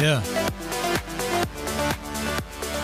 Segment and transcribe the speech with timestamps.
[0.00, 0.22] Ja.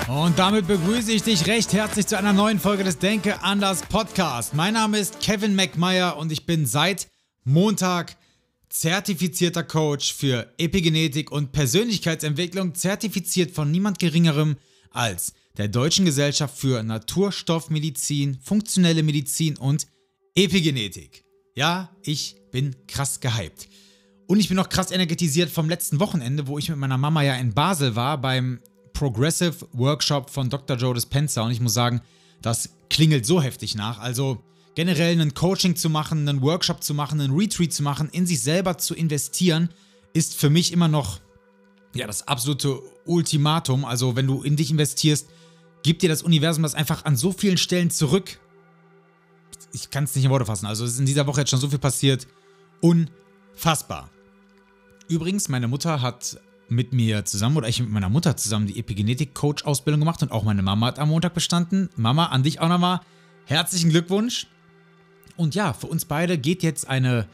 [0.06, 4.52] Und damit begrüße ich dich recht herzlich zu einer neuen Folge des Denke anders Podcast.
[4.52, 7.08] Mein Name ist Kevin McMeyer und ich bin seit
[7.44, 8.16] Montag
[8.68, 14.56] zertifizierter Coach für Epigenetik und Persönlichkeitsentwicklung, zertifiziert von niemand Geringerem
[14.90, 19.86] als der Deutschen Gesellschaft für Naturstoffmedizin, funktionelle Medizin und
[20.34, 21.24] Epigenetik.
[21.54, 23.68] Ja, ich bin krass gehypt.
[24.26, 27.34] Und ich bin noch krass energetisiert vom letzten Wochenende, wo ich mit meiner Mama ja
[27.34, 28.60] in Basel war beim
[28.92, 30.76] Progressive Workshop von Dr.
[30.76, 31.42] Joe Dispenza.
[31.42, 32.00] Und ich muss sagen,
[32.42, 33.98] das klingelt so heftig nach.
[33.98, 34.42] Also
[34.74, 38.42] generell ein Coaching zu machen, einen Workshop zu machen, einen Retreat zu machen, in sich
[38.42, 39.70] selber zu investieren,
[40.12, 41.20] ist für mich immer noch
[41.94, 43.84] ja, das absolute Ultimatum.
[43.84, 45.28] Also wenn du in dich investierst,
[45.82, 48.40] gibt dir das Universum das einfach an so vielen Stellen zurück.
[49.72, 50.66] Ich kann es nicht in Worte fassen.
[50.66, 52.26] Also es ist in dieser Woche jetzt schon so viel passiert.
[52.80, 54.10] Unfassbar.
[55.08, 60.00] Übrigens, meine Mutter hat mit mir zusammen oder ich mit meiner Mutter zusammen die Epigenetik-Coach-Ausbildung
[60.00, 61.88] gemacht und auch meine Mama hat am Montag bestanden.
[61.96, 63.00] Mama, an dich auch nochmal
[63.44, 64.48] herzlichen Glückwunsch.
[65.36, 67.28] Und ja, für uns beide geht jetzt eine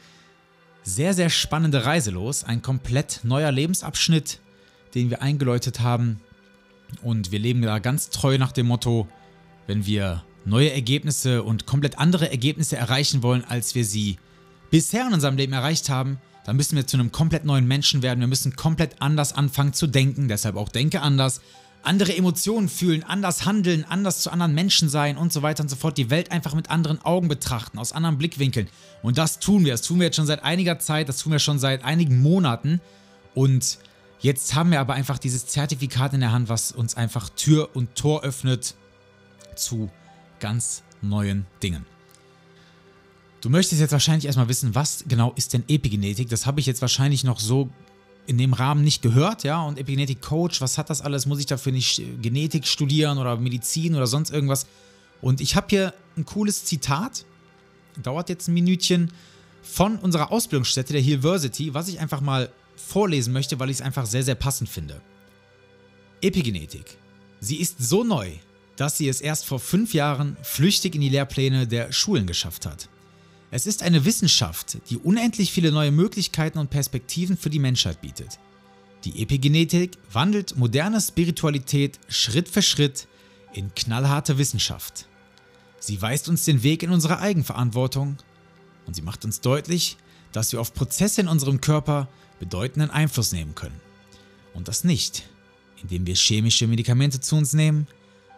[0.83, 2.43] sehr, sehr spannende Reise los.
[2.43, 4.39] Ein komplett neuer Lebensabschnitt,
[4.93, 6.19] den wir eingeläutet haben.
[7.01, 9.07] Und wir leben da ganz treu nach dem Motto,
[9.65, 14.17] wenn wir neue Ergebnisse und komplett andere Ergebnisse erreichen wollen, als wir sie
[14.69, 18.19] bisher in unserem Leben erreicht haben, dann müssen wir zu einem komplett neuen Menschen werden.
[18.19, 21.41] Wir müssen komplett anders anfangen zu denken, deshalb auch denke anders,
[21.83, 25.75] andere Emotionen fühlen, anders handeln, anders zu anderen Menschen sein und so weiter und so
[25.75, 25.97] fort.
[25.97, 28.69] Die Welt einfach mit anderen Augen betrachten, aus anderen Blickwinkeln.
[29.01, 29.73] Und das tun wir.
[29.73, 32.79] Das tun wir jetzt schon seit einiger Zeit, das tun wir schon seit einigen Monaten.
[33.35, 33.79] Und
[34.19, 37.95] jetzt haben wir aber einfach dieses Zertifikat in der Hand, was uns einfach Tür und
[37.95, 38.75] Tor öffnet
[39.55, 39.89] zu
[40.39, 41.92] ganz neuen Dingen.
[43.43, 46.29] Du möchtest jetzt wahrscheinlich erstmal wissen, was genau ist denn Epigenetik?
[46.29, 47.69] Das habe ich jetzt wahrscheinlich noch so
[48.25, 49.61] in dem Rahmen nicht gehört, ja.
[49.61, 51.25] Und Epigenetik Coach, was hat das alles?
[51.25, 54.65] Muss ich dafür nicht Genetik studieren oder Medizin oder sonst irgendwas?
[55.19, 57.25] Und ich habe hier ein cooles Zitat,
[58.01, 59.11] dauert jetzt ein Minütchen,
[59.61, 64.05] von unserer Ausbildungsstätte, der Hillversity, was ich einfach mal vorlesen möchte, weil ich es einfach
[64.05, 65.01] sehr, sehr passend finde.
[66.21, 66.97] Epigenetik.
[67.41, 68.31] Sie ist so neu,
[68.77, 72.87] dass sie es erst vor fünf Jahren flüchtig in die Lehrpläne der Schulen geschafft hat.
[73.55, 78.39] Es ist eine Wissenschaft, die unendlich viele neue Möglichkeiten und Perspektiven für die Menschheit bietet.
[79.03, 83.07] Die Epigenetik wandelt moderne Spiritualität Schritt für Schritt
[83.53, 85.07] in knallharte Wissenschaft.
[85.79, 88.17] Sie weist uns den Weg in unsere Eigenverantwortung
[88.87, 89.97] und sie macht uns deutlich,
[90.31, 92.09] dass wir auf Prozesse in unserem Körper
[92.39, 93.79] bedeutenden Einfluss nehmen können.
[94.55, 95.29] Und das nicht,
[95.79, 97.85] indem wir chemische Medikamente zu uns nehmen,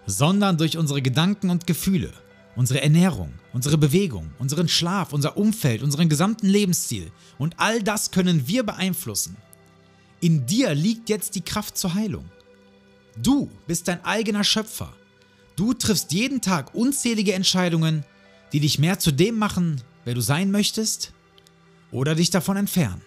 [0.08, 2.12] sondern durch unsere Gedanken und Gefühle–
[2.56, 7.12] unsere Ernährung, unsere Bewegung, unseren Schlaf, unser Umfeld, unseren gesamten Lebensstil.
[7.38, 9.38] Und all das können wir beeinflussen.
[10.22, 12.26] In dir liegt jetzt die Kraft zur Heilung.
[13.22, 14.94] Du bist dein eigener Schöpfer.
[15.56, 18.06] Du triffst jeden Tag unzählige Entscheidungen,
[18.52, 21.14] die dich mehr zu dem machen, wer du sein möchtest,
[21.92, 23.02] oder dich davon entfernen.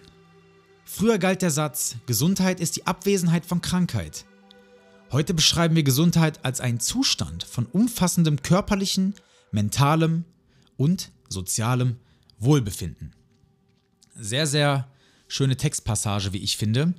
[0.85, 4.25] Früher galt der Satz, Gesundheit ist die Abwesenheit von Krankheit.
[5.11, 9.13] Heute beschreiben wir Gesundheit als einen Zustand von umfassendem körperlichen,
[9.51, 10.25] mentalem
[10.77, 11.97] und sozialem
[12.39, 13.13] Wohlbefinden.
[14.15, 14.89] Sehr, sehr
[15.27, 16.93] schöne Textpassage, wie ich finde.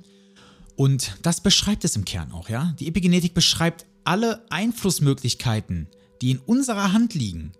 [0.75, 2.75] Und das beschreibt es im Kern auch, ja?
[2.79, 5.87] Die Epigenetik beschreibt alle Einflussmöglichkeiten,
[6.21, 7.51] die in unserer Hand liegen,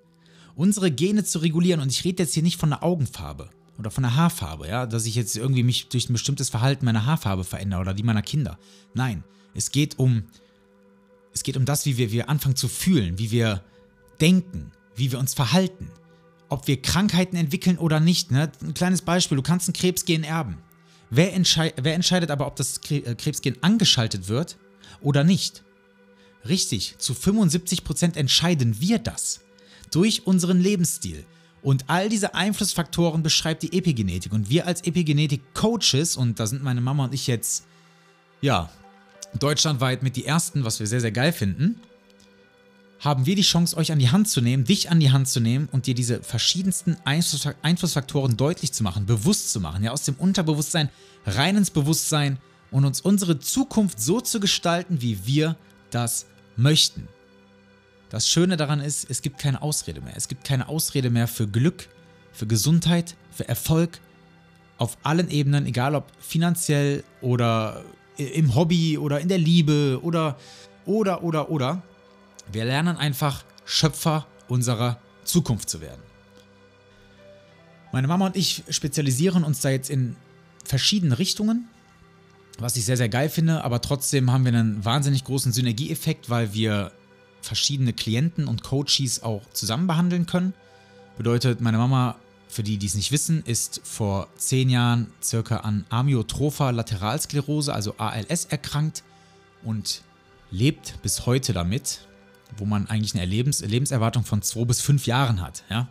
[0.55, 1.81] unsere Gene zu regulieren.
[1.81, 5.05] Und ich rede jetzt hier nicht von der Augenfarbe oder von der Haarfarbe, ja, dass
[5.05, 8.57] ich jetzt irgendwie mich durch ein bestimmtes Verhalten meiner Haarfarbe verändere oder die meiner Kinder.
[8.93, 9.23] Nein,
[9.53, 10.23] es geht um
[11.33, 13.63] es geht um das, wie wir, wir anfangen zu fühlen, wie wir
[14.19, 14.71] denken,
[15.01, 15.89] wie wir uns verhalten,
[16.47, 18.29] ob wir Krankheiten entwickeln oder nicht.
[18.29, 18.51] Ne?
[18.61, 20.59] Ein kleines Beispiel, du kannst ein Krebsgen erben.
[21.09, 24.57] Wer, entschei wer entscheidet aber, ob das äh, Krebsgen angeschaltet wird
[25.01, 25.63] oder nicht?
[26.47, 29.41] Richtig, zu 75% entscheiden wir das.
[29.89, 31.25] Durch unseren Lebensstil.
[31.63, 34.31] Und all diese Einflussfaktoren beschreibt die Epigenetik.
[34.31, 37.65] Und wir als Epigenetik-Coaches, und da sind meine Mama und ich jetzt,
[38.39, 38.69] ja,
[39.39, 41.79] deutschlandweit mit die ersten, was wir sehr, sehr geil finden,
[43.01, 45.39] haben wir die Chance, euch an die Hand zu nehmen, dich an die Hand zu
[45.39, 50.15] nehmen und dir diese verschiedensten Einflussfaktoren deutlich zu machen, bewusst zu machen, ja, aus dem
[50.15, 50.89] Unterbewusstsein
[51.25, 52.37] rein ins Bewusstsein
[52.69, 55.57] und uns unsere Zukunft so zu gestalten, wie wir
[55.89, 57.07] das möchten.
[58.09, 60.13] Das Schöne daran ist, es gibt keine Ausrede mehr.
[60.15, 61.89] Es gibt keine Ausrede mehr für Glück,
[62.33, 63.99] für Gesundheit, für Erfolg
[64.77, 67.83] auf allen Ebenen, egal ob finanziell oder
[68.17, 70.37] im Hobby oder in der Liebe oder
[70.85, 71.83] oder oder oder.
[72.51, 76.01] Wir lernen einfach Schöpfer unserer Zukunft zu werden.
[77.91, 80.15] Meine Mama und ich spezialisieren uns da jetzt in
[80.65, 81.69] verschiedene Richtungen,
[82.57, 86.53] was ich sehr, sehr geil finde, aber trotzdem haben wir einen wahnsinnig großen Synergieeffekt, weil
[86.53, 86.91] wir
[87.41, 90.53] verschiedene Klienten und Coaches auch zusammen behandeln können.
[91.17, 92.15] Bedeutet, meine Mama,
[92.47, 97.95] für die, die es nicht wissen, ist vor zehn Jahren circa an Amyotropher Lateralsklerose, also
[97.97, 99.03] ALS, erkrankt
[99.63, 100.03] und
[100.51, 102.01] lebt bis heute damit
[102.57, 105.63] wo man eigentlich eine Lebens Lebenserwartung von zwei bis fünf Jahren hat.
[105.69, 105.87] Ja?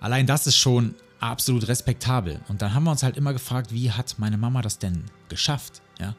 [0.00, 2.40] Allein das ist schon absolut respektabel.
[2.48, 5.82] Und dann haben wir uns halt immer gefragt, wie hat meine Mama das denn geschafft?
[5.98, 6.14] Ja?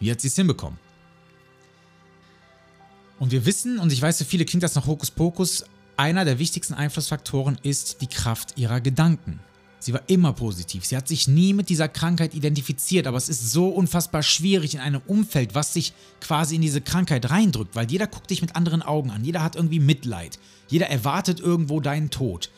[0.00, 0.78] Wie hat sie es hinbekommen?
[3.18, 5.64] Und wir wissen, und ich weiß, für viele klingt das nach Hokuspokus,
[5.96, 9.38] einer der wichtigsten Einflussfaktoren ist die Kraft ihrer Gedanken.
[9.84, 10.86] Sie war immer positiv.
[10.86, 14.80] Sie hat sich nie mit dieser Krankheit identifiziert, aber es ist so unfassbar schwierig in
[14.80, 15.92] einem Umfeld, was sich
[16.22, 19.56] quasi in diese Krankheit reindrückt, weil jeder guckt dich mit anderen Augen an, jeder hat
[19.56, 20.38] irgendwie Mitleid,
[20.68, 22.50] jeder erwartet irgendwo deinen Tod.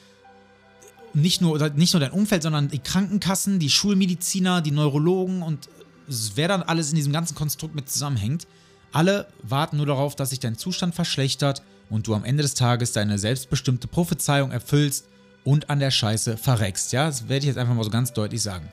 [1.14, 5.68] Nicht nur, nicht nur dein Umfeld, sondern die Krankenkassen, die Schulmediziner, die Neurologen und
[6.06, 8.46] wer dann alles in diesem ganzen Konstrukt mit zusammenhängt.
[8.92, 12.92] Alle warten nur darauf, dass sich dein Zustand verschlechtert und du am Ende des Tages
[12.92, 15.06] deine selbstbestimmte Prophezeiung erfüllst
[15.46, 16.92] und an der Scheiße verreckst.
[16.92, 18.68] Ja, das werde ich jetzt einfach mal so ganz deutlich sagen.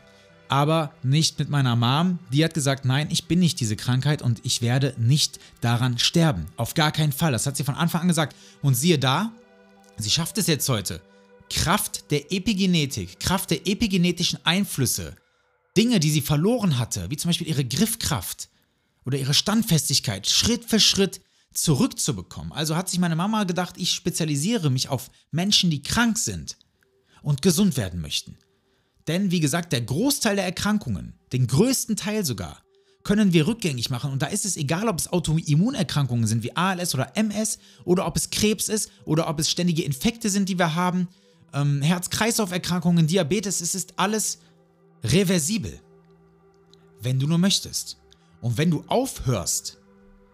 [0.49, 2.17] Aber nicht mit meiner Mom.
[2.31, 6.47] Die hat gesagt, nein, ich bin nicht diese Krankheit und ich werde nicht daran sterben.
[6.57, 7.31] Auf gar keinen Fall.
[7.31, 8.35] Das hat sie von Anfang an gesagt.
[8.63, 9.31] Und siehe da,
[9.97, 10.99] sie schafft es jetzt heute.
[11.49, 15.15] Kraft der Epigenetik, Kraft der epigenetischen Einflüsse,
[15.77, 18.49] Dinge, die sie verloren hatte, wie zum Beispiel ihre Griffkraft
[19.05, 21.21] oder ihre Standfestigkeit, Schritt für Schritt
[21.53, 22.51] zurückzubekommen.
[22.51, 26.57] Also hat sich meine Mama gedacht, ich spezialisiere mich auf Menschen, die krank sind
[27.21, 28.37] und gesund werden möchten.
[29.07, 32.63] Denn wie gesagt, der Großteil der Erkrankungen, den größten Teil sogar,
[33.03, 34.11] können wir rückgängig machen.
[34.11, 38.15] Und da ist es egal, ob es Autoimmunerkrankungen sind wie ALS oder MS oder ob
[38.15, 41.09] es Krebs ist oder ob es ständige Infekte sind, die wir haben,
[41.53, 44.39] ähm, Herz-Kreislauf-Erkrankungen, Diabetes, es ist alles
[45.03, 45.79] reversibel.
[47.01, 47.97] Wenn du nur möchtest.
[48.41, 49.79] Und wenn du aufhörst,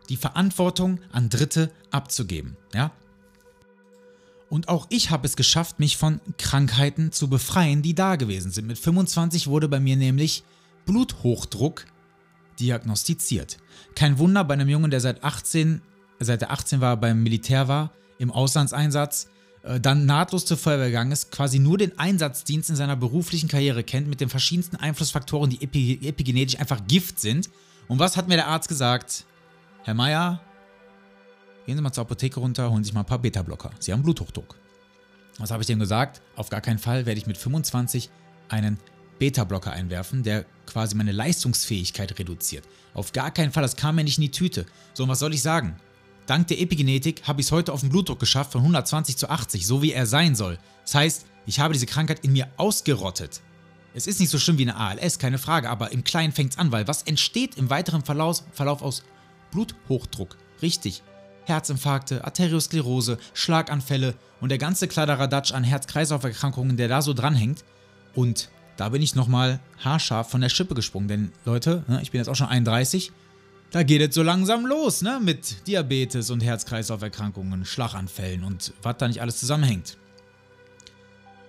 [0.09, 2.57] die Verantwortung an Dritte abzugeben.
[2.73, 2.91] Ja?
[4.49, 8.67] Und auch ich habe es geschafft, mich von Krankheiten zu befreien, die da gewesen sind.
[8.67, 10.43] Mit 25 wurde bei mir nämlich
[10.85, 11.85] Bluthochdruck
[12.59, 13.57] diagnostiziert.
[13.95, 15.81] Kein Wunder bei einem Jungen, der seit 18,
[16.19, 19.29] seit er 18 war, beim Militär war, im Auslandseinsatz,
[19.63, 23.83] äh, dann nahtlos zur Feuerwehr gegangen ist, quasi nur den Einsatzdienst in seiner beruflichen Karriere
[23.83, 25.61] kennt, mit den verschiedensten Einflussfaktoren, die
[26.07, 27.49] epigenetisch einfach Gift sind.
[27.87, 29.25] Und was hat mir der Arzt gesagt?
[29.83, 30.41] Herr Meier,
[31.65, 33.71] gehen Sie mal zur Apotheke runter, holen Sie sich mal ein paar Beta-Blocker.
[33.79, 34.55] Sie haben Bluthochdruck.
[35.37, 36.21] Was habe ich dem gesagt?
[36.35, 38.09] Auf gar keinen Fall werde ich mit 25
[38.49, 38.77] einen
[39.19, 42.65] Beta-Blocker einwerfen, der quasi meine Leistungsfähigkeit reduziert.
[42.93, 44.65] Auf gar keinen Fall, das kam mir nicht in die Tüte.
[44.93, 45.79] So, und was soll ich sagen?
[46.25, 49.65] Dank der Epigenetik habe ich es heute auf den Blutdruck geschafft von 120 zu 80,
[49.65, 50.59] so wie er sein soll.
[50.83, 53.41] Das heißt, ich habe diese Krankheit in mir ausgerottet.
[53.93, 56.59] Es ist nicht so schlimm wie eine ALS, keine Frage, aber im Kleinen fängt es
[56.59, 59.03] an, weil was entsteht im weiteren Verlauf, Verlauf aus
[59.51, 60.37] Bluthochdruck.
[60.61, 61.03] Richtig.
[61.45, 67.63] Herzinfarkte, Arteriosklerose, Schlaganfälle und der ganze Kladderadatsch an Herz-Kreislauf-Erkrankungen, der da so dranhängt.
[68.13, 72.19] Und da bin ich nochmal haarscharf von der Schippe gesprungen, denn Leute, ne, ich bin
[72.19, 73.11] jetzt auch schon 31,
[73.71, 79.07] da geht es so langsam los, ne, mit Diabetes und Herz-Kreislauf-Erkrankungen, Schlaganfällen und was da
[79.07, 79.97] nicht alles zusammenhängt.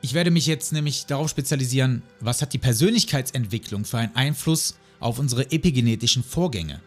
[0.02, 5.18] Ich werde mich jetzt nämlich darauf spezialisieren, was hat die Persönlichkeitsentwicklung für einen Einfluss auf
[5.18, 6.80] unsere epigenetischen Vorgänge.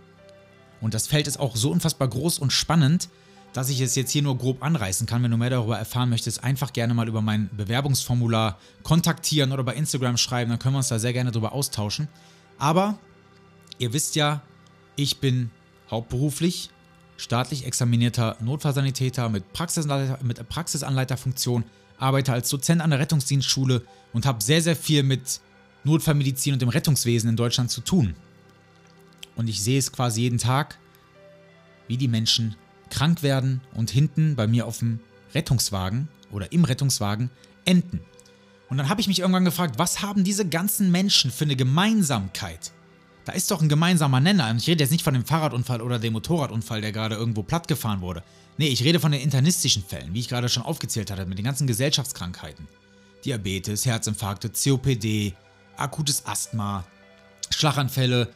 [0.83, 3.07] Und das Feld ist auch so unfassbar groß und spannend,
[3.53, 5.23] dass ich es jetzt hier nur grob anreißen kann.
[5.23, 9.75] Wenn du mehr darüber erfahren möchtest, einfach gerne mal über mein Bewerbungsformular kontaktieren oder bei
[9.75, 12.09] Instagram schreiben, dann können wir uns da sehr gerne drüber austauschen.
[12.57, 12.99] Aber
[13.77, 14.41] ihr wisst ja,
[14.97, 15.51] ich bin
[15.89, 16.69] hauptberuflich
[17.15, 21.63] staatlich examinierter Notfallsanitäter mit, Praxisanleiter, mit Praxisanleiterfunktion,
[21.97, 25.39] arbeite als Dozent an der Rettungsdienstschule und habe sehr, sehr viel mit
[25.85, 28.15] Notfallmedizin und dem Rettungswesen in Deutschland zu tun.
[29.35, 30.77] Und ich sehe es quasi jeden Tag,
[31.87, 32.55] wie die Menschen
[32.89, 34.99] krank werden und hinten bei mir auf dem
[35.33, 37.29] Rettungswagen oder im Rettungswagen
[37.65, 37.99] enden.
[38.69, 42.71] Und dann habe ich mich irgendwann gefragt, was haben diese ganzen Menschen für eine Gemeinsamkeit?
[43.25, 44.49] Da ist doch ein gemeinsamer Nenner.
[44.49, 48.01] Und ich rede jetzt nicht von dem Fahrradunfall oder dem Motorradunfall, der gerade irgendwo plattgefahren
[48.01, 48.23] wurde.
[48.57, 51.45] Nee, ich rede von den internistischen Fällen, wie ich gerade schon aufgezählt hatte, mit den
[51.45, 52.67] ganzen Gesellschaftskrankheiten.
[53.23, 55.33] Diabetes, Herzinfarkte, COPD,
[55.77, 56.83] akutes Asthma,
[57.49, 58.29] Schlaganfälle.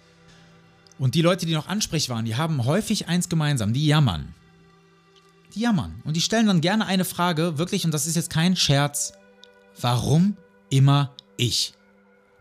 [0.99, 4.33] Und die Leute, die noch ansprech waren, die haben häufig eins gemeinsam, die jammern.
[5.55, 6.01] Die jammern.
[6.03, 9.13] Und die stellen dann gerne eine Frage, wirklich, und das ist jetzt kein Scherz,
[9.79, 10.37] warum
[10.69, 11.73] immer ich?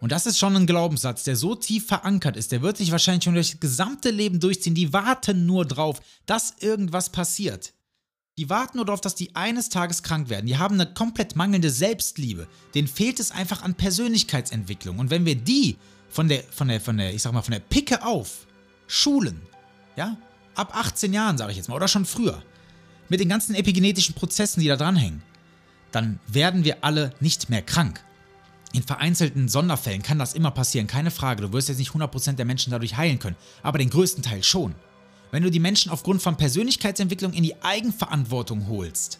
[0.00, 3.24] Und das ist schon ein Glaubenssatz, der so tief verankert ist, der wird sich wahrscheinlich
[3.24, 4.74] schon durch das gesamte Leben durchziehen.
[4.74, 7.72] Die warten nur drauf, dass irgendwas passiert.
[8.38, 10.46] Die warten nur darauf, dass die eines Tages krank werden.
[10.46, 12.46] Die haben eine komplett mangelnde Selbstliebe.
[12.74, 14.98] Denen fehlt es einfach an Persönlichkeitsentwicklung.
[14.98, 15.76] Und wenn wir die
[16.08, 18.46] von der, von der, von der, ich sag mal, von der Picke auf
[18.86, 19.42] schulen,
[19.96, 20.16] ja,
[20.54, 22.42] ab 18 Jahren, sage ich jetzt mal, oder schon früher,
[23.08, 25.22] mit den ganzen epigenetischen Prozessen, die da dranhängen,
[25.92, 28.02] dann werden wir alle nicht mehr krank.
[28.72, 31.42] In vereinzelten Sonderfällen kann das immer passieren, keine Frage.
[31.42, 34.74] Du wirst jetzt nicht 100% der Menschen dadurch heilen können, aber den größten Teil schon.
[35.30, 39.18] Wenn du die Menschen aufgrund von Persönlichkeitsentwicklung in die Eigenverantwortung holst,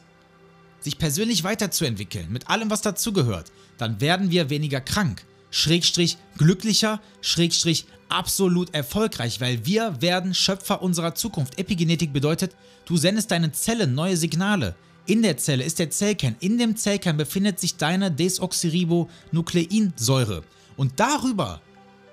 [0.81, 7.87] sich persönlich weiterzuentwickeln, mit allem, was dazugehört, dann werden wir weniger krank, schrägstrich glücklicher, schrägstrich
[8.09, 11.57] absolut erfolgreich, weil wir werden Schöpfer unserer Zukunft.
[11.59, 14.75] Epigenetik bedeutet, du sendest deinen Zellen neue Signale.
[15.07, 16.35] In der Zelle ist der Zellkern.
[16.41, 20.43] In dem Zellkern befindet sich deine Desoxyribonukleinsäure.
[20.77, 21.61] Und darüber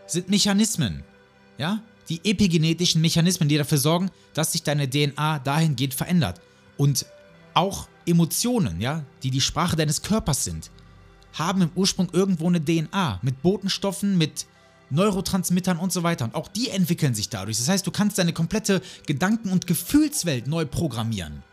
[0.06, 1.04] sind Mechanismen,
[1.58, 6.42] ja, die epigenetischen Mechanismen, die dafür sorgen, dass sich deine DNA dahingehend verändert.
[6.78, 7.06] Und
[7.54, 10.70] auch Emotionen, ja, die die Sprache deines Körpers sind,
[11.34, 14.46] haben im Ursprung irgendwo eine DNA mit Botenstoffen, mit
[14.90, 16.26] Neurotransmittern und so weiter.
[16.26, 17.58] Und auch die entwickeln sich dadurch.
[17.58, 21.44] Das heißt, du kannst deine komplette Gedanken- und Gefühlswelt neu programmieren.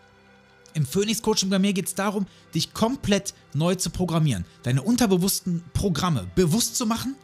[0.74, 5.64] Im Phoenix Coaching bei mir geht es darum, dich komplett neu zu programmieren, deine unterbewussten
[5.72, 7.16] Programme bewusst zu machen,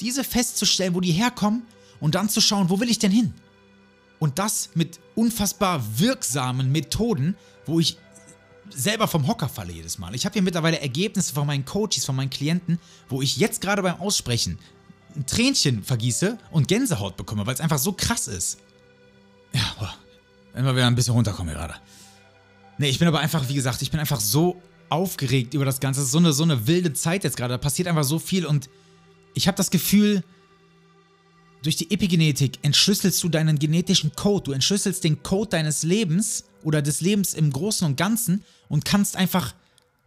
[0.00, 1.62] diese festzustellen, wo die herkommen
[2.00, 3.34] und dann zu schauen, wo will ich denn hin?
[4.18, 7.36] Und das mit unfassbar wirksamen Methoden,
[7.66, 7.98] wo ich
[8.70, 10.14] selber vom Hocker falle jedes Mal.
[10.14, 13.82] Ich habe hier mittlerweile Ergebnisse von meinen Coaches, von meinen Klienten, wo ich jetzt gerade
[13.82, 14.58] beim Aussprechen
[15.14, 18.58] ein Tränchen vergieße und Gänsehaut bekomme, weil es einfach so krass ist.
[19.52, 19.94] Ja, boah.
[20.52, 21.74] Wenn wir wieder ein bisschen runterkommen gerade.
[22.78, 26.00] Nee, ich bin aber einfach, wie gesagt, ich bin einfach so aufgeregt über das Ganze.
[26.00, 27.54] Es ist so eine, so eine wilde Zeit jetzt gerade.
[27.54, 28.68] Da passiert einfach so viel und
[29.34, 30.22] ich habe das Gefühl,
[31.62, 34.44] durch die Epigenetik entschlüsselst du deinen genetischen Code.
[34.44, 39.14] Du entschlüsselst den Code deines Lebens oder des Lebens im Großen und Ganzen und kannst
[39.14, 39.54] einfach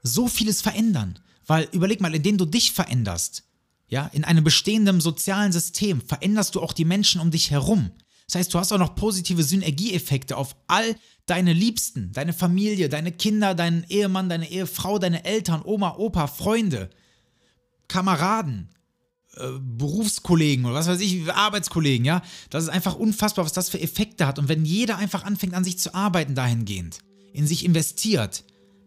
[0.04, 1.18] so vieles verändern.
[1.48, 3.44] Weil überleg mal, indem du dich veränderst,
[3.88, 7.92] ja, in einem bestehenden sozialen System veränderst du auch die Menschen um dich herum.
[8.28, 13.14] Das heißt, du hast auch noch positive Synergieeffekte auf all deine Liebsten, deine Familie, deine
[13.14, 16.90] Kinder, deinen Ehemann, deine Ehefrau, deine Eltern, Oma, Opa, Freunde,
[17.88, 18.70] Kameraden,
[19.78, 22.22] Berufskollegen oder was weiß ich, Arbeitskollegen, ja.
[22.50, 24.40] Das ist einfach unfassbar, was das für Effekte hat.
[24.40, 27.00] Und wenn jeder einfach anfängt an sich zu arbeiten dahingehend,
[27.34, 28.44] in sich investiert,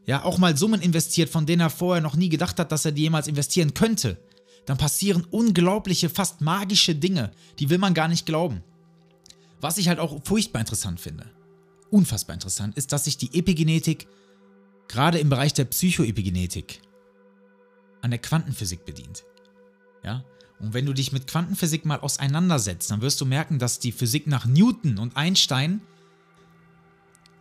[0.07, 2.93] ja, auch mal Summen investiert, von denen er vorher noch nie gedacht hat, dass er
[2.93, 4.19] die jemals investieren könnte,
[4.67, 8.63] dann passieren unglaubliche, fast magische Dinge, die will man gar nicht glauben.
[9.61, 11.31] Was ich halt auch furchtbar interessant finde,
[11.91, 14.09] unfassbar interessant, ist, dass sich die Epigenetik
[14.89, 16.81] gerade im Bereich der Psychoepigenetik
[18.01, 19.25] an der Quantenphysik bedient.
[20.03, 20.25] Ja?
[20.63, 24.27] Und wenn du dich mit Quantenphysik mal auseinandersetzt, dann wirst du merken, dass die Physik
[24.27, 25.83] nach Newton und Einstein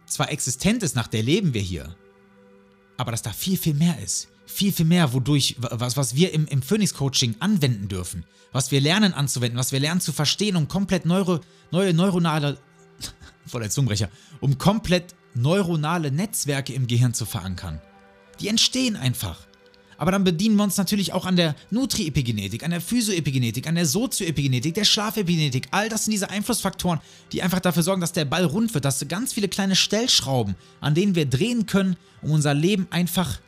[0.07, 1.95] zwar existent ist, nach der leben wir hier,
[2.97, 6.45] aber dass da viel, viel mehr ist viel, viel mehr, wodurch, was, was wir im,
[6.47, 11.05] im Phoenix-Coaching anwenden dürfen, was wir lernen anzuwenden, was wir lernen zu verstehen, um komplett
[11.05, 11.39] neuro,
[11.71, 12.57] neue neuronale,
[13.45, 14.09] voller Zungenbrecher,
[14.39, 17.81] um komplett neuronale Netzwerke im Gehirn zu verankern.
[18.39, 19.47] Die entstehen einfach.
[20.01, 23.86] Aber dann bedienen wir uns natürlich auch an der Nutri-Epigenetik, an der Physioepigenetik, an der
[23.86, 25.67] Sozioepigenetik, der Schlafepigenetik.
[25.70, 27.00] All das sind diese Einflussfaktoren,
[27.31, 30.55] die einfach dafür sorgen, dass der Ball rund wird, dass du ganz viele kleine Stellschrauben,
[30.79, 33.39] an denen wir drehen können, um unser Leben einfach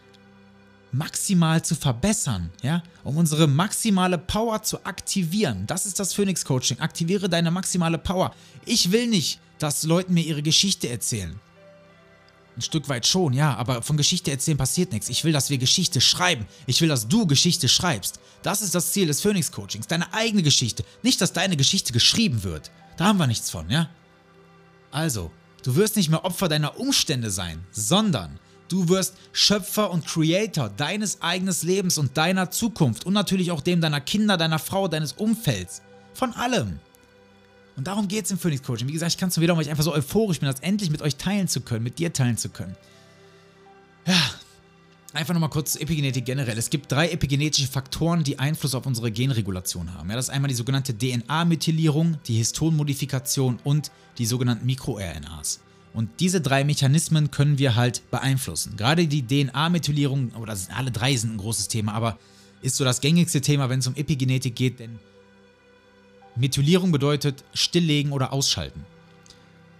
[0.91, 5.65] maximal zu verbessern, ja, um unsere maximale Power zu aktivieren.
[5.65, 6.79] Das ist das Phoenix Coaching.
[6.81, 8.31] Aktiviere deine maximale Power.
[8.67, 11.33] Ich will nicht, dass Leute mir ihre Geschichte erzählen.
[12.55, 15.09] Ein Stück weit schon, ja, aber von Geschichte erzählen passiert nichts.
[15.09, 16.45] Ich will, dass wir Geschichte schreiben.
[16.67, 18.19] Ich will, dass du Geschichte schreibst.
[18.43, 19.87] Das ist das Ziel des Phoenix Coachings.
[19.87, 20.83] Deine eigene Geschichte.
[21.01, 22.69] Nicht, dass deine Geschichte geschrieben wird.
[22.97, 23.89] Da haben wir nichts von, ja?
[24.91, 25.31] Also,
[25.63, 31.21] du wirst nicht mehr Opfer deiner Umstände sein, sondern Du wirst Schöpfer und Creator deines
[31.21, 35.83] eigenen Lebens und deiner Zukunft und natürlich auch dem deiner Kinder, deiner Frau, deines Umfelds.
[36.15, 36.79] Von allem.
[37.75, 38.87] Und darum geht es im Phoenix Coaching.
[38.87, 40.89] Wie gesagt, ich kann es nur wieder, weil ich einfach so euphorisch bin, das endlich
[40.89, 42.75] mit euch teilen zu können, mit dir teilen zu können.
[44.05, 44.21] Ja,
[45.13, 46.57] Einfach nochmal kurz Epigenetik generell.
[46.57, 50.09] Es gibt drei epigenetische Faktoren, die Einfluss auf unsere Genregulation haben.
[50.09, 55.59] Ja, das ist einmal die sogenannte DNA-Methylierung, die Histonmodifikation und die sogenannten Mikro-RNAs.
[55.93, 58.75] Und diese drei Mechanismen können wir halt beeinflussen.
[58.75, 62.17] Gerade die DNA-Methylierung, oder alle drei sind ein großes Thema, aber
[62.63, 64.97] ist so das gängigste Thema, wenn es um Epigenetik geht, denn
[66.35, 68.85] Methylierung bedeutet stilllegen oder ausschalten.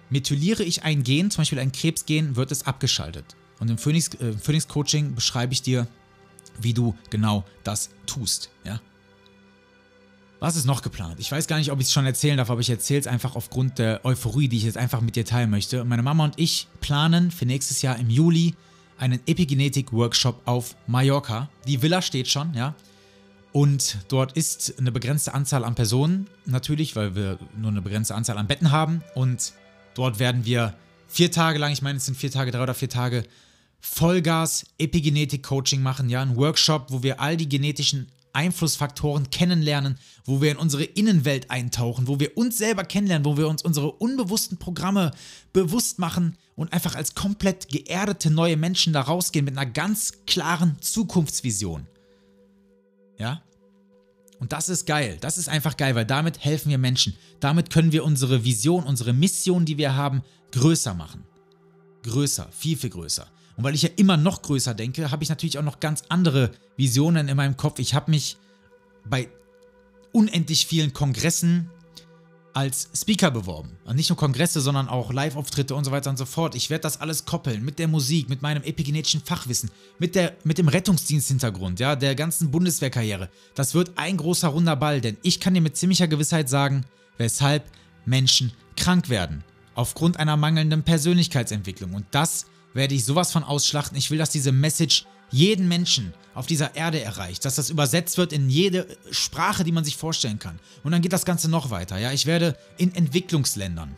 [0.10, 3.25] Methyliere ich ein Gen, zum Beispiel ein Krebsgen, wird es abgeschaltet.
[3.60, 5.88] Und im Phoenix, äh, Phoenix Coaching beschreibe ich dir,
[6.60, 8.50] wie du genau das tust.
[8.63, 8.79] Ja?
[10.39, 11.19] Was ist noch geplant?
[11.19, 13.36] Ich weiß gar nicht, ob ich es schon erzählen darf, aber ich erzähle es einfach
[13.36, 15.86] aufgrund der Euphorie, die ich jetzt einfach mit dir teilen möchte.
[15.86, 18.53] Meine Mama und ich planen für nächstes Jahr im Juli
[18.98, 21.50] einen Epigenetik-Workshop auf Mallorca.
[21.65, 22.75] Die Villa steht schon, ja.
[23.53, 28.39] Und dort ist eine begrenzte Anzahl an Personen, natürlich, weil wir nur eine begrenzte Anzahl
[28.39, 29.03] an Betten haben.
[29.13, 29.53] Und
[29.93, 30.74] dort werden wir
[31.07, 33.24] vier Tage lang, ich meine, es sind vier Tage, drei oder vier Tage,
[33.79, 40.50] Vollgas Epigenetik-Coaching machen, ja, ein Workshop, wo wir all die genetischen Einflussfaktoren kennenlernen, wo wir
[40.50, 45.12] in unsere Innenwelt eintauchen, wo wir uns selber kennenlernen, wo wir uns unsere unbewussten Programme
[45.51, 50.77] bewusst machen und einfach als komplett geerdete neue Menschen da rausgehen mit einer ganz klaren
[50.81, 51.86] Zukunftsvision.
[53.17, 53.43] Ja?
[54.39, 55.17] Und das ist geil.
[55.22, 57.15] Das ist einfach geil, weil damit helfen wir Menschen.
[57.39, 61.24] Damit können wir unsere Vision, unsere Mission, die wir haben, größer machen.
[62.03, 63.27] Größer, viel, viel größer.
[63.55, 66.51] Und weil ich ja immer noch größer denke, habe ich natürlich auch noch ganz andere
[66.75, 67.79] Visionen in meinem Kopf.
[67.79, 68.38] Ich habe mich
[69.05, 69.29] bei
[70.12, 71.70] unendlich vielen Kongressen
[72.53, 73.72] als Speaker beworben.
[73.86, 76.55] Und nicht nur Kongresse, sondern auch Live-Auftritte und so weiter und so fort.
[76.55, 80.57] Ich werde das alles koppeln mit der Musik, mit meinem epigenetischen Fachwissen, mit, der, mit
[80.57, 83.29] dem Rettungsdiensthintergrund, ja, der ganzen Bundeswehrkarriere.
[83.55, 86.86] Das wird ein großer runder Ball, denn ich kann dir mit ziemlicher Gewissheit sagen,
[87.17, 87.63] weshalb
[88.05, 89.43] Menschen krank werden.
[89.75, 91.93] Aufgrund einer mangelnden Persönlichkeitsentwicklung.
[91.93, 93.98] Und das werde ich sowas von ausschlachten.
[93.98, 98.34] Ich will, dass diese Message jeden Menschen auf dieser Erde erreicht, dass das übersetzt wird
[98.34, 100.60] in jede Sprache, die man sich vorstellen kann.
[100.84, 101.98] Und dann geht das Ganze noch weiter.
[101.98, 103.96] Ja, ich werde in Entwicklungsländern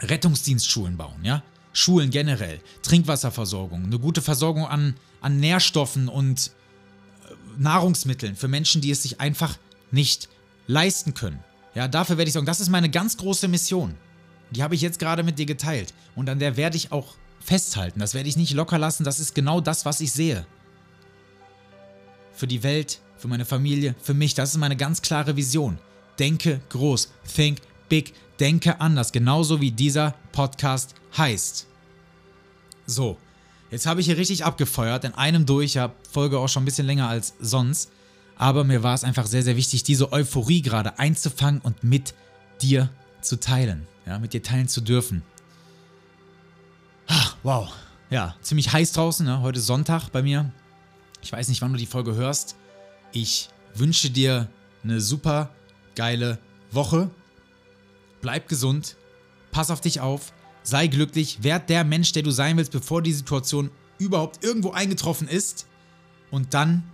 [0.00, 1.22] Rettungsdienstschulen bauen.
[1.22, 1.42] Ja,
[1.72, 6.50] Schulen generell, Trinkwasserversorgung, eine gute Versorgung an, an Nährstoffen und
[7.28, 9.56] äh, Nahrungsmitteln für Menschen, die es sich einfach
[9.90, 10.28] nicht
[10.66, 11.42] leisten können.
[11.74, 13.94] Ja, dafür werde ich sagen, das ist meine ganz große Mission.
[14.50, 15.94] Die habe ich jetzt gerade mit dir geteilt.
[16.14, 18.00] Und an der werde ich auch festhalten.
[18.00, 19.04] Das werde ich nicht locker lassen.
[19.04, 20.46] Das ist genau das, was ich sehe.
[22.32, 24.34] Für die Welt, für meine Familie, für mich.
[24.34, 25.78] Das ist meine ganz klare Vision.
[26.18, 27.12] Denke groß.
[27.34, 28.14] Think big.
[28.40, 29.12] Denke anders.
[29.12, 31.66] Genauso wie dieser Podcast heißt.
[32.86, 33.16] So,
[33.70, 35.04] jetzt habe ich hier richtig abgefeuert.
[35.04, 35.76] In einem durch.
[35.76, 37.90] Habe Folge auch schon ein bisschen länger als sonst.
[38.36, 42.14] Aber mir war es einfach sehr, sehr wichtig, diese Euphorie gerade einzufangen und mit
[42.60, 43.86] dir zu teilen.
[44.06, 45.22] Ja, mit dir teilen zu dürfen.
[47.42, 47.70] Wow.
[48.08, 49.26] Ja, ziemlich heiß draußen.
[49.26, 49.40] Ne?
[49.40, 50.52] Heute Sonntag bei mir.
[51.22, 52.54] Ich weiß nicht, wann du die Folge hörst.
[53.10, 54.48] Ich wünsche dir
[54.84, 55.50] eine super
[55.96, 56.38] geile
[56.70, 57.10] Woche.
[58.20, 58.96] Bleib gesund.
[59.50, 60.32] Pass auf dich auf.
[60.62, 61.42] Sei glücklich.
[61.42, 65.66] Werd der Mensch, der du sein willst, bevor die Situation überhaupt irgendwo eingetroffen ist.
[66.30, 66.84] Und dann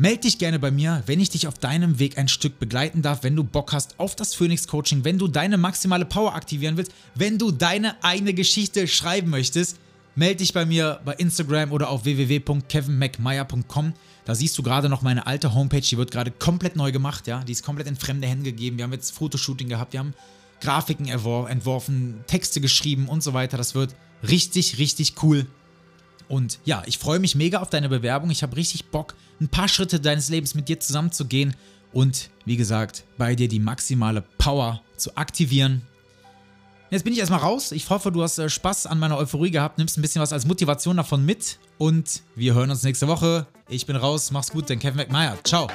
[0.00, 3.22] Meld dich gerne bei mir, wenn ich dich auf deinem Weg ein Stück begleiten darf,
[3.22, 6.92] wenn du Bock hast auf das Phoenix Coaching, wenn du deine maximale Power aktivieren willst,
[7.14, 9.78] wenn du deine eigene Geschichte schreiben möchtest.
[10.14, 13.92] Meld dich bei mir bei Instagram oder auf www.kevinmcmeyer.com.
[14.24, 17.44] Da siehst du gerade noch meine alte Homepage, die wird gerade komplett neu gemacht, ja.
[17.44, 18.78] Die ist komplett in fremde Hände gegeben.
[18.78, 20.14] Wir haben jetzt Fotoshooting gehabt, wir haben
[20.62, 23.58] Grafiken entworfen, Texte geschrieben und so weiter.
[23.58, 23.94] Das wird
[24.26, 25.46] richtig, richtig cool.
[26.30, 28.30] Und ja, ich freue mich mega auf deine Bewerbung.
[28.30, 31.56] Ich habe richtig Bock, ein paar Schritte deines Lebens mit dir zusammenzugehen
[31.92, 35.82] und wie gesagt, bei dir die maximale Power zu aktivieren.
[36.90, 37.72] Jetzt bin ich erstmal raus.
[37.72, 40.46] Ich hoffe, du hast äh, Spaß an meiner Euphorie gehabt, nimmst ein bisschen was als
[40.46, 43.46] Motivation davon mit und wir hören uns nächste Woche.
[43.68, 45.36] Ich bin raus, mach's gut, dein Kevin McMeyer.
[45.42, 45.68] Ciao.